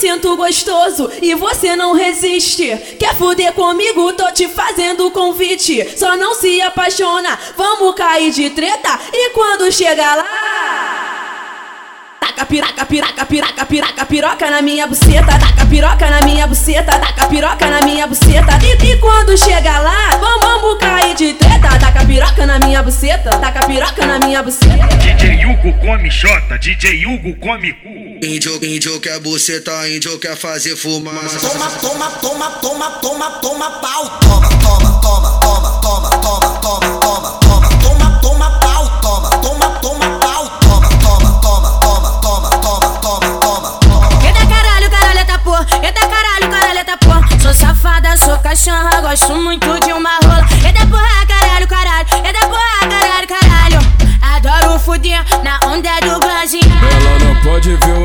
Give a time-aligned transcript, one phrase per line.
[0.00, 2.66] sinto gostoso e você não resiste.
[2.98, 4.12] Quer fuder comigo?
[4.14, 5.86] Tô te fazendo convite.
[5.98, 8.98] Só não se apaixona, vamos cair de treta.
[9.12, 11.20] E quando chega lá.
[12.18, 15.38] Taca piraca, piraca, piraca, piraca, piroca na minha buceta.
[15.38, 18.58] Taca piroca na minha buceta, taca piroca na minha buceta.
[18.64, 19.89] E, e quando chega lá,
[22.90, 24.86] buceta, taca piroca na minha buceta.
[24.98, 27.88] DJ Hugo come xota, DJ Hugo come cu.
[28.26, 31.38] Índio, índio quer buceta, índio quer fazer fumaça.
[31.38, 34.18] Toma, toma, toma, toma, toma, toma pau.
[34.20, 37.69] Toma, toma, toma, toma, toma, toma, toma, toma, toma, toma,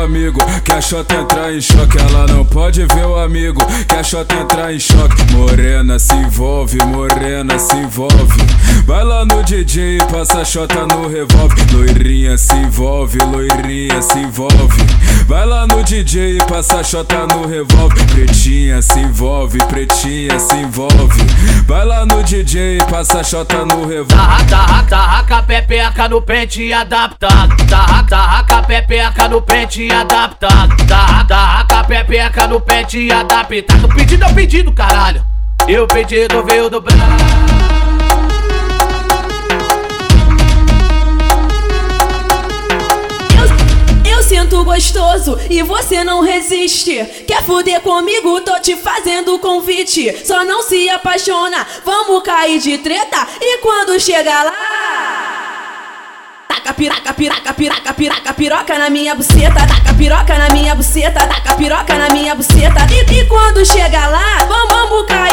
[0.00, 1.98] amigo, que a xota entrar em choque.
[1.98, 5.32] Ela não pode ver o amigo, que a xota entrar em choque.
[5.32, 7.07] Morena se envolve, morena
[7.58, 8.42] se envolve.
[8.84, 11.64] Vai lá no DJ e passa a xota no revólver.
[11.72, 14.82] Loirinha se envolve, loirinha se envolve.
[15.26, 18.04] Vai lá no DJ e passa a xota no revólver.
[18.06, 21.22] Pretinha se envolve, pretinha se envolve.
[21.66, 24.46] Vai lá no DJ e passa a xota no revólver.
[24.48, 27.56] Tarra, tarra, pepeca no pente adaptado.
[27.68, 30.76] Tarra, tarraca, pepeca no pente adaptado.
[30.86, 33.88] Tarra, tarraca, pepeca no pente adaptado.
[33.94, 35.37] Pedido é pedido, caralho.
[35.68, 37.04] E o pedido veio do Brasil.
[44.06, 47.04] Eu, eu sinto gostoso e você não resiste.
[47.26, 48.40] Quer fuder comigo?
[48.40, 50.26] Tô te fazendo convite.
[50.26, 53.28] Só não se apaixona, vamos cair de treta.
[53.38, 54.54] E quando chega lá.
[56.48, 59.66] Taca piraca, piraca, piraca, piraca, piroca na minha buceta.
[59.66, 62.86] Taca piroca na minha buceta, taca piroca na minha buceta.
[62.90, 65.27] E, e quando chega lá, vamos cair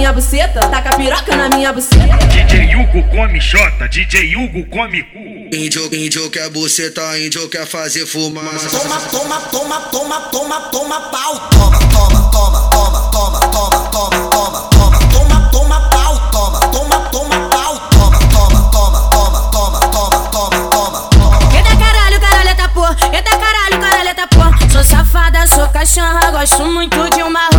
[0.00, 2.16] minha buceta, taca piroca na minha buceta.
[2.28, 5.18] DJ Hugo come xota, DJ Hugo come cu.
[5.54, 8.70] Índio, índio quer buceta, índio quer fazer fumaça.
[8.70, 11.50] Toma, toma, toma, toma, toma, toma pau.
[11.50, 16.30] Toma, toma, toma, toma, toma, toma, toma, toma, toma, toma, toma pau.
[16.32, 17.90] Toma, toma, toma pau.
[17.90, 21.54] Toma, toma, toma, toma, toma, toma, toma, toma, toma.
[21.54, 22.96] Eita caralho, caralho, tá porra.
[23.12, 24.70] Eita caralho, caralho, tá porra.
[24.72, 27.49] Sou safada, sou cachorra, gosto muito de uma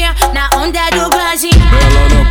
[0.00, 0.14] care.
[0.32, 1.09] Now on that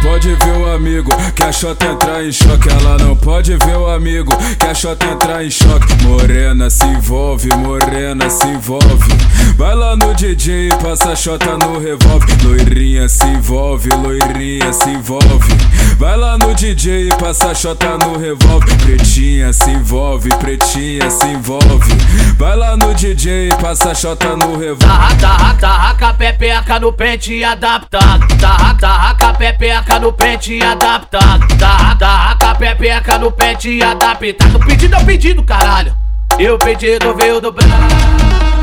[0.02, 2.70] pode ver o amigo, que a xota entrar em choque.
[2.70, 6.04] Ela não pode ver o amigo, que a xota entrar em choque.
[6.04, 9.14] Morena se envolve, morena se envolve.
[9.56, 12.38] Vai lá no DJ e passa a xota no revólver.
[12.44, 15.54] Loirinha se envolve, loirinha se envolve.
[15.98, 18.78] Vai lá no DJ e passa a xota no revólver.
[18.78, 21.94] Pretinha se envolve, pretinha se envolve.
[22.38, 24.88] Vai lá no DJ e passa a xota no revólver.
[24.88, 28.28] Tarra, tarra, tarraca, pepeca no pente adaptado.
[28.40, 29.49] Tarra, tarraca, pepeca
[30.00, 31.48] no pente adaptado.
[31.58, 34.60] Tarra, tarraca, pepeca no pente adaptado.
[34.66, 35.94] Pedido é pedido, caralho.
[36.38, 38.59] E o pedido veio do Brasil.